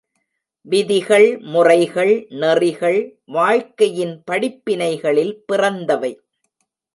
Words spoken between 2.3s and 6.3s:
நெறிகள் வாழ்க்கையின் படிப்பினைகளில் பிறந்தவை.